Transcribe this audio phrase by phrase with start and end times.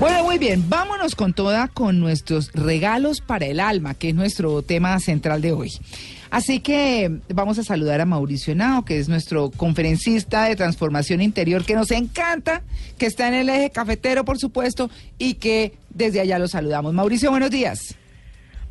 [0.00, 4.62] Bueno, muy bien, vámonos con toda con nuestros regalos para el alma, que es nuestro
[4.62, 5.72] tema central de hoy.
[6.30, 11.64] Así que vamos a saludar a Mauricio Henao, que es nuestro conferencista de transformación interior,
[11.64, 12.62] que nos encanta,
[12.96, 14.88] que está en el eje cafetero, por supuesto,
[15.18, 16.94] y que desde allá lo saludamos.
[16.94, 17.96] Mauricio, buenos días.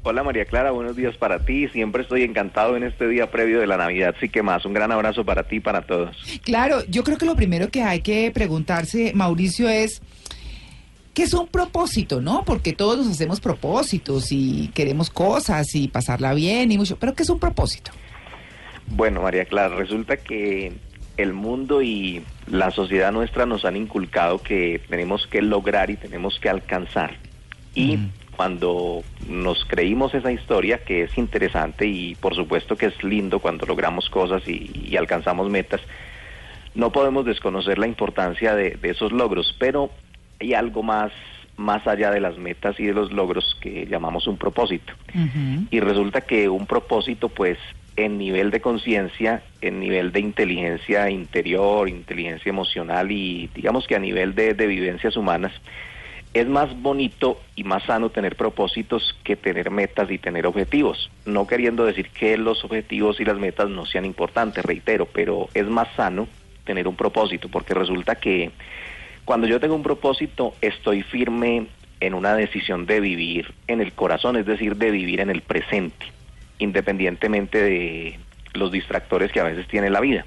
[0.02, 1.68] Hola María Clara, buenos días para ti.
[1.68, 4.65] Siempre estoy encantado en este día previo de la Navidad, sí que más.
[4.65, 6.15] Un gran abrazo para ti y para todos.
[6.43, 10.01] Claro, yo creo que lo primero que hay que preguntarse, Mauricio, es
[11.14, 12.43] ¿qué es un propósito, no?
[12.46, 17.23] Porque todos nos hacemos propósitos y queremos cosas y pasarla bien y mucho, pero ¿qué
[17.23, 17.92] es un propósito?
[18.87, 20.71] Bueno, María Clara, resulta que
[21.18, 26.39] el mundo y la sociedad nuestra nos han inculcado que tenemos que lograr y tenemos
[26.39, 27.18] que alcanzar.
[27.75, 28.11] Y Mm.
[28.39, 33.66] Cuando nos creímos esa historia, que es interesante y por supuesto que es lindo cuando
[33.66, 35.81] logramos cosas y, y alcanzamos metas,
[36.73, 39.92] no podemos desconocer la importancia de, de esos logros, pero
[40.40, 41.12] hay algo más,
[41.58, 44.94] más allá de las metas y de los logros que llamamos un propósito.
[45.70, 47.58] Y resulta que un propósito, pues,
[47.98, 54.00] en nivel de conciencia, en nivel de inteligencia interior, inteligencia emocional y digamos que a
[54.00, 55.52] nivel de, de vivencias humanas,
[56.33, 61.09] es más bonito y más sano tener propósitos que tener metas y tener objetivos.
[61.25, 65.67] No queriendo decir que los objetivos y las metas no sean importantes, reitero, pero es
[65.67, 66.27] más sano
[66.66, 68.52] tener un propósito, porque resulta que
[69.25, 71.67] cuando yo tengo un propósito, estoy firme
[72.00, 76.05] en una decisión de vivir en el corazón, es decir, de vivir en el presente,
[76.59, 78.19] independientemente de
[78.53, 80.25] los distractores que a veces tiene la vida.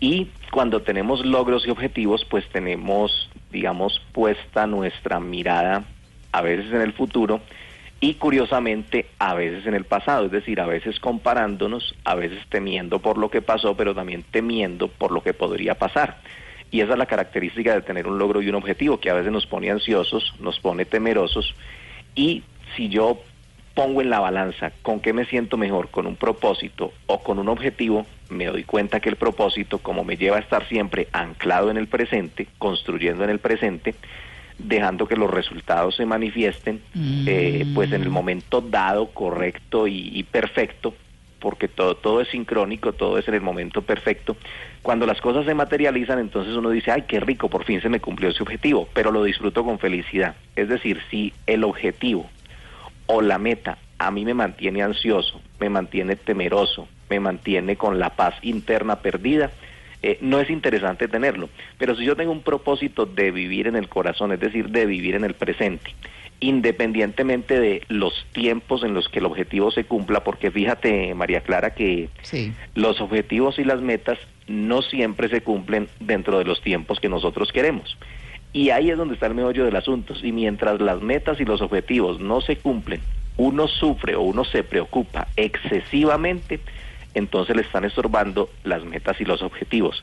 [0.00, 5.84] Y cuando tenemos logros y objetivos, pues tenemos, digamos, puesta nuestra mirada
[6.32, 7.40] a veces en el futuro
[8.00, 13.00] y curiosamente a veces en el pasado, es decir, a veces comparándonos, a veces temiendo
[13.00, 16.16] por lo que pasó, pero también temiendo por lo que podría pasar.
[16.70, 19.32] Y esa es la característica de tener un logro y un objetivo, que a veces
[19.32, 21.54] nos pone ansiosos, nos pone temerosos.
[22.14, 22.42] Y
[22.74, 23.20] si yo
[23.74, 27.48] pongo en la balanza con qué me siento mejor, con un propósito o con un
[27.48, 31.76] objetivo, me doy cuenta que el propósito, como me lleva a estar siempre anclado en
[31.76, 33.94] el presente, construyendo en el presente,
[34.58, 36.80] dejando que los resultados se manifiesten,
[37.26, 40.94] eh, pues en el momento dado, correcto y, y perfecto,
[41.40, 44.36] porque todo, todo es sincrónico, todo es en el momento perfecto.
[44.82, 48.00] Cuando las cosas se materializan, entonces uno dice, ay, qué rico, por fin se me
[48.00, 50.36] cumplió ese objetivo, pero lo disfruto con felicidad.
[50.54, 52.28] Es decir, si el objetivo
[53.06, 58.10] o la meta a mí me mantiene ansioso, me mantiene temeroso, me mantiene con la
[58.10, 59.50] paz interna perdida,
[60.02, 61.50] eh, no es interesante tenerlo.
[61.76, 65.16] Pero si yo tengo un propósito de vivir en el corazón, es decir, de vivir
[65.16, 65.94] en el presente,
[66.38, 71.74] independientemente de los tiempos en los que el objetivo se cumpla, porque fíjate, María Clara,
[71.74, 72.52] que Sí.
[72.74, 77.52] los objetivos y las metas no siempre se cumplen dentro de los tiempos que nosotros
[77.52, 77.98] queremos.
[78.52, 80.14] Y ahí es donde está el meollo del asunto.
[80.22, 83.00] Y mientras las metas y los objetivos no se cumplen,
[83.36, 86.58] uno sufre o uno se preocupa excesivamente,
[87.14, 90.02] entonces le están estorbando las metas y los objetivos.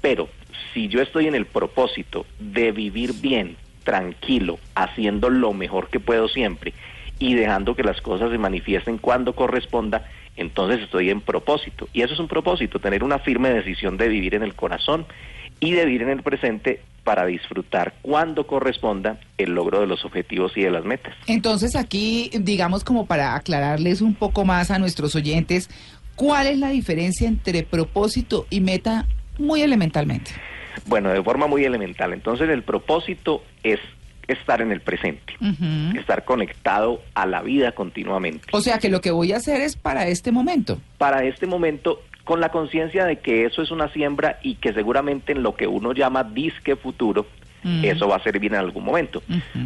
[0.00, 0.28] Pero
[0.72, 6.28] si yo estoy en el propósito de vivir bien, tranquilo, haciendo lo mejor que puedo
[6.28, 6.74] siempre
[7.18, 11.88] y dejando que las cosas se manifiesten cuando corresponda, entonces estoy en propósito.
[11.92, 15.06] Y eso es un propósito, tener una firme decisión de vivir en el corazón
[15.60, 20.52] y de vivir en el presente para disfrutar cuando corresponda el logro de los objetivos
[20.56, 21.14] y de las metas.
[21.26, 25.70] Entonces aquí, digamos como para aclararles un poco más a nuestros oyentes,
[26.18, 29.06] ¿cuál es la diferencia entre propósito y meta
[29.38, 30.32] muy elementalmente?
[30.86, 32.12] Bueno, de forma muy elemental.
[32.12, 33.80] Entonces el propósito es
[34.26, 35.32] estar en el presente,
[35.98, 38.46] estar conectado a la vida continuamente.
[38.52, 40.78] O sea que lo que voy a hacer es para este momento.
[40.98, 45.32] Para este momento, con la conciencia de que eso es una siembra y que seguramente
[45.32, 47.26] en lo que uno llama disque futuro,
[47.62, 47.84] Mm.
[47.84, 49.22] eso va a servir en algún momento.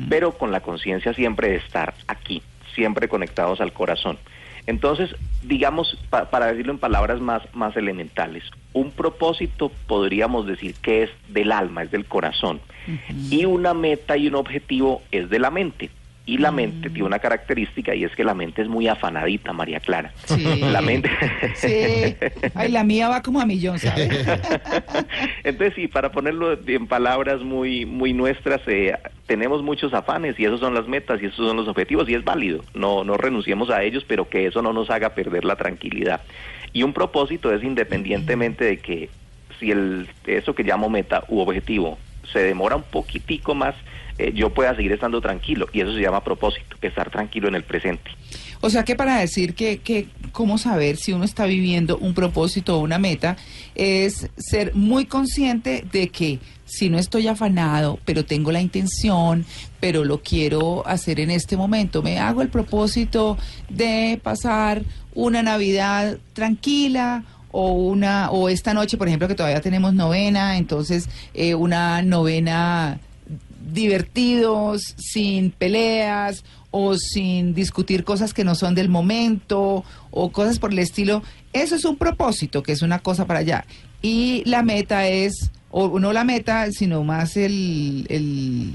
[0.08, 2.42] Pero con la conciencia siempre de estar aquí,
[2.74, 4.18] siempre conectados al corazón.
[4.66, 11.02] Entonces, digamos, pa- para decirlo en palabras más, más elementales, un propósito podríamos decir que
[11.04, 12.60] es del alma, es del corazón.
[13.30, 15.90] Y una meta y un objetivo es de la mente.
[16.24, 19.80] Y la mente tiene una característica y es que la mente es muy afanadita, María
[19.80, 20.12] Clara.
[20.26, 20.60] Sí.
[20.60, 21.10] La mente.
[21.56, 22.14] Sí.
[22.54, 24.08] Ay, la mía va como a millón, ¿sabes?
[25.44, 28.94] Entonces, sí, para ponerlo en palabras muy, muy nuestras, eh,
[29.26, 32.24] tenemos muchos afanes y esos son las metas y esos son los objetivos y es
[32.24, 32.64] válido.
[32.74, 36.20] No, no renunciemos a ellos, pero que eso no nos haga perder la tranquilidad.
[36.72, 39.10] Y un propósito es independientemente de que
[39.58, 41.98] si el, eso que llamo meta u objetivo
[42.32, 43.74] se demora un poquitico más,
[44.18, 45.68] eh, yo pueda seguir estando tranquilo.
[45.72, 48.10] Y eso se llama propósito, estar tranquilo en el presente.
[48.64, 52.76] O sea que para decir que, que cómo saber si uno está viviendo un propósito
[52.76, 53.36] o una meta
[53.74, 59.44] es ser muy consciente de que si no estoy afanado, pero tengo la intención,
[59.80, 63.36] pero lo quiero hacer en este momento, me hago el propósito
[63.68, 69.92] de pasar una Navidad tranquila o una o esta noche, por ejemplo, que todavía tenemos
[69.92, 73.00] novena, entonces eh, una novena
[73.72, 80.72] divertidos, sin peleas o sin discutir cosas que no son del momento o cosas por
[80.72, 81.22] el estilo.
[81.52, 83.64] Eso es un propósito, que es una cosa para allá.
[84.00, 88.74] Y la meta es, o no la meta, sino más el, el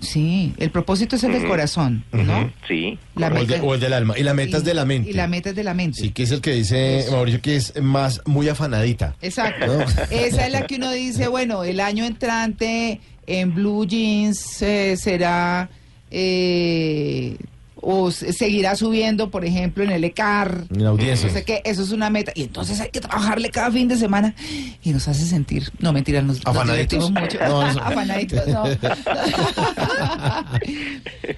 [0.00, 2.50] sí, el propósito es el del corazón, ¿no?
[2.66, 2.98] Sí.
[3.14, 4.18] La o, el de- meta- o el del alma.
[4.18, 5.10] Y la meta es de la mente.
[5.10, 6.00] Y la meta es de la mente.
[6.00, 9.14] Sí, que es el que dice Mauricio que es más muy afanadita.
[9.22, 9.66] Exacto.
[9.66, 9.80] ¿No?
[10.10, 15.70] Esa es la que uno dice, bueno, el año entrante en Blue Jeans eh, será
[16.10, 17.36] eh,
[17.82, 20.64] o seguirá subiendo, por ejemplo, en el ECAR.
[20.70, 21.28] En la audiencia.
[21.28, 22.30] No sé qué, eso es una meta.
[22.34, 24.34] Y entonces hay que trabajarle cada fin de semana
[24.82, 27.10] y nos hace sentir, no mentira, nos, ¿Afanaditos?
[27.10, 27.38] mucho.
[27.48, 28.64] No, eso- Afanaditos, no.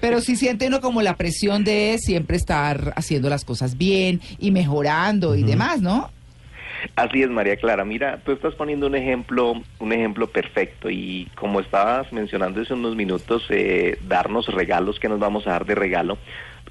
[0.01, 4.51] Pero sí siente uno como la presión de siempre estar haciendo las cosas bien y
[4.51, 6.11] mejorando y demás, ¿no?
[6.95, 7.85] Así es, María Clara.
[7.85, 12.95] Mira, tú estás poniendo un ejemplo, un ejemplo perfecto y como estabas mencionando hace unos
[12.95, 16.17] minutos, eh, darnos regalos que nos vamos a dar de regalo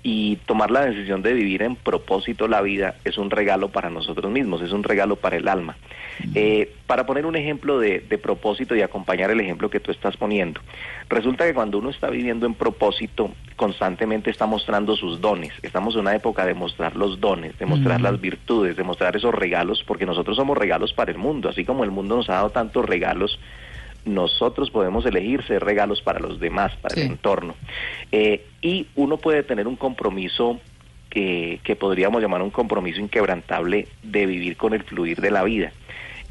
[0.04, 4.32] y tomar la decisión de vivir en propósito la vida es un regalo para nosotros
[4.32, 5.76] mismos, es un regalo para el alma.
[6.34, 10.16] Eh, para poner un ejemplo de, de propósito y acompañar el ejemplo que tú estás
[10.16, 10.60] poniendo,
[11.08, 15.52] resulta que cuando uno está viviendo en propósito, constantemente está mostrando sus dones.
[15.62, 18.02] Estamos en una época de mostrar los dones, de mostrar Mm.
[18.02, 21.84] las virtudes, de mostrar esos regalos, porque nosotros somos regalos para el mundo, así como
[21.84, 23.38] el mundo nos ha dado tantos regalos.
[24.04, 27.02] Nosotros podemos elegir ser regalos para los demás, para Sí.
[27.02, 27.54] el entorno.
[28.10, 30.60] Eh, y uno puede tener un compromiso
[31.10, 35.72] que, que podríamos llamar un compromiso inquebrantable de vivir con el fluir de la vida.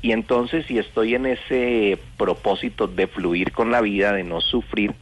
[0.01, 4.93] Y entonces si estoy en ese propósito de fluir con la vida, de no sufrir,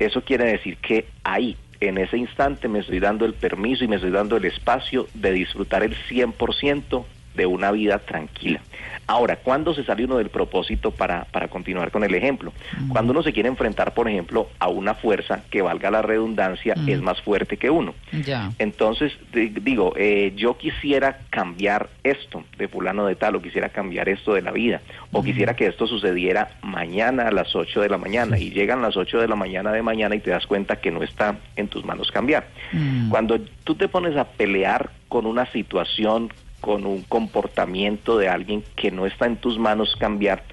[0.00, 3.96] eso quiere decir que ahí, en ese instante, me estoy dando el permiso y me
[3.96, 7.04] estoy dando el espacio de disfrutar el 100%
[7.34, 8.60] de una vida tranquila.
[9.06, 12.54] Ahora, ¿cuándo se sale uno del propósito para, para continuar con el ejemplo?
[12.88, 16.88] Cuando uno se quiere enfrentar, por ejemplo, a una fuerza que valga la redundancia, Mm.
[16.88, 17.94] es más fuerte que uno.
[18.24, 18.50] Ya.
[18.58, 24.08] Entonces, di- digo, eh, yo quisiera cambiar esto de fulano de tal, o quisiera cambiar
[24.08, 24.80] esto de la vida,
[25.12, 28.96] o quisiera que esto sucediera mañana a las 8 de la mañana, y llegan las
[28.96, 31.84] 8 de la mañana de mañana y te das cuenta que no está en tus
[31.84, 32.46] manos cambiar.
[32.72, 33.10] Mm.
[33.10, 36.32] Cuando tú te pones a pelear con una situación,
[36.64, 40.44] con un comportamiento de alguien que no está en tus manos cambiar,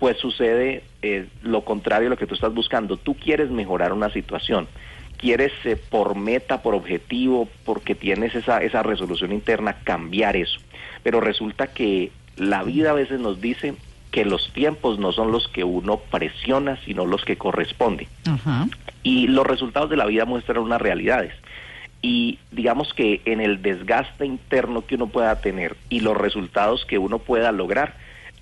[0.00, 2.96] pues sucede eh, lo contrario a lo que tú estás buscando.
[2.96, 4.66] Tú quieres mejorar una situación,
[5.16, 10.58] quieres eh, por meta, por objetivo, porque tienes esa, esa resolución interna, cambiar eso.
[11.04, 13.74] Pero resulta que la vida a veces nos dice
[14.10, 18.08] que los tiempos no son los que uno presiona, sino los que corresponden.
[19.04, 21.32] Y los resultados de la vida muestran unas realidades.
[22.02, 26.98] Y digamos que en el desgaste interno que uno pueda tener y los resultados que
[26.98, 27.94] uno pueda lograr,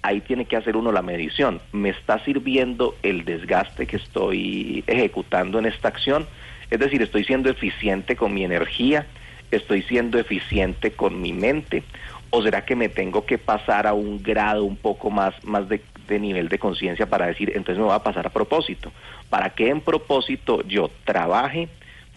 [0.03, 1.61] ahí tiene que hacer uno la medición.
[1.73, 6.27] ¿Me está sirviendo el desgaste que estoy ejecutando en esta acción?
[6.71, 9.07] Es decir, ¿estoy siendo eficiente con mi energía?
[9.51, 11.83] ¿Estoy siendo eficiente con mi mente?
[12.31, 15.83] ¿O será que me tengo que pasar a un grado un poco más, más de,
[16.07, 18.93] de nivel de conciencia para decir, entonces me voy a pasar a propósito?
[19.31, 21.69] Para que en propósito yo trabaje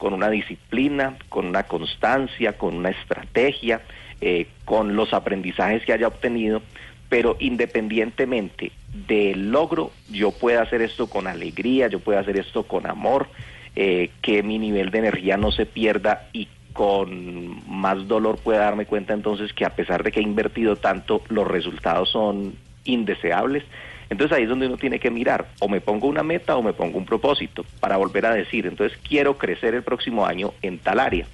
[0.02, 3.84] con una disciplina, con una constancia, con una estrategia,
[4.20, 6.64] eh, con los aprendizajes que haya obtenido,
[7.08, 8.72] pero independientemente
[9.08, 13.28] del logro, yo pueda hacer esto con alegría, yo pueda hacer esto con amor,
[13.76, 18.88] eh, que mi nivel de energía no se pierda y con más dolor pueda darme
[18.88, 22.56] cuenta entonces que a pesar de que he invertido tanto, los resultados son
[22.86, 23.64] indeseables.
[24.12, 26.74] Entonces ahí es donde uno tiene que mirar, o me pongo una meta o me
[26.74, 31.00] pongo un propósito, para volver a decir, entonces quiero crecer el próximo año en tal
[31.00, 31.26] área.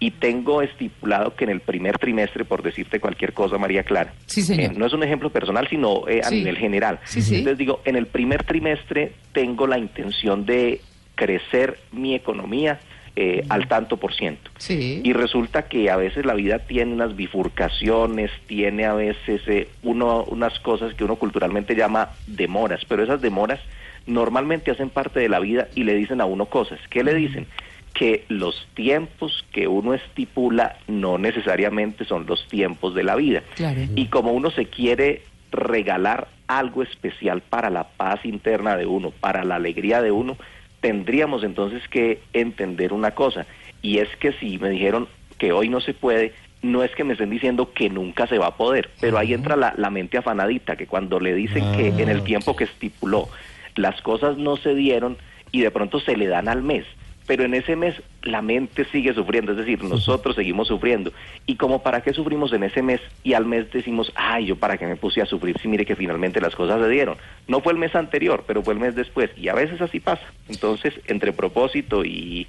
[0.00, 4.40] Y tengo estipulado que en el primer trimestre, por decirte cualquier cosa, María Clara, Sí,
[4.40, 4.72] señor.
[4.72, 6.36] eh, no es un ejemplo personal, sino eh, a Sí.
[6.36, 6.98] nivel general.
[7.04, 7.36] Sí, sí.
[7.36, 10.80] Entonces digo, en el primer trimestre tengo la intención de
[11.16, 12.80] crecer mi economía
[13.16, 14.50] eh, al tanto por ciento.
[14.58, 15.00] Sí.
[15.04, 20.24] Y resulta que a veces la vida tiene unas bifurcaciones, tiene a veces eh, uno,
[20.24, 23.60] unas cosas que uno culturalmente llama demoras, pero esas demoras
[24.06, 26.80] normalmente hacen parte de la vida y le dicen a uno cosas.
[26.90, 27.46] ¿Qué le dicen?
[27.92, 33.42] Que los tiempos que uno estipula no necesariamente son los tiempos de la vida.
[33.54, 33.80] Claro.
[33.94, 39.44] Y como uno se quiere regalar algo especial para la paz interna de uno, para
[39.44, 40.36] la alegría de uno,
[40.84, 43.46] tendríamos entonces que entender una cosa,
[43.80, 47.14] y es que si me dijeron, que hoy no se puede, no es que me
[47.14, 50.76] estén diciendo que nunca se va a poder, pero ahí entra la, la mente afanadita,
[50.76, 53.30] que cuando le dicen que en el tiempo que estipuló
[53.76, 55.16] las cosas no se dieron
[55.52, 56.84] y de pronto se le dan al mes,
[57.26, 61.12] pero en ese mes la mente sigue sufriendo, es decir, nosotros seguimos sufriendo.
[61.46, 64.76] Y como para qué sufrimos en ese mes y al mes decimos, ay, yo para
[64.76, 67.16] qué me puse a sufrir si mire que finalmente las cosas se dieron.
[67.48, 69.30] No fue el mes anterior, pero fue el mes después.
[69.38, 70.24] Y a veces así pasa.
[70.48, 72.46] Entonces, entre propósito y,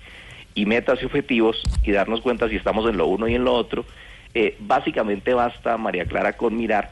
[0.55, 3.53] y metas y objetivos y darnos cuenta si estamos en lo uno y en lo
[3.53, 3.85] otro,
[4.33, 6.91] eh, básicamente basta, María Clara, con mirar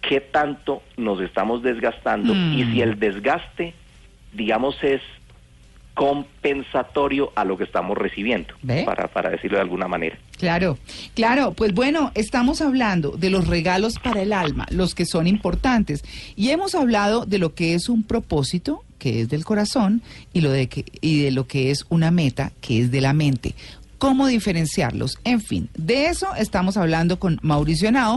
[0.00, 3.74] qué tanto nos estamos desgastando y si el desgaste,
[4.32, 5.02] digamos, es
[5.98, 8.84] compensatorio a lo que estamos recibiendo, ¿Ve?
[8.84, 10.16] para, para decirlo de alguna manera.
[10.38, 10.78] Claro,
[11.16, 16.04] claro, pues bueno, estamos hablando de los regalos para el alma, los que son importantes,
[16.36, 20.00] y hemos hablado de lo que es un propósito, que es del corazón,
[20.32, 23.12] y, lo de que, y de lo que es una meta, que es de la
[23.12, 23.56] mente.
[23.98, 25.18] ¿Cómo diferenciarlos?
[25.24, 28.16] En fin, de eso estamos hablando con Mauricio Nao.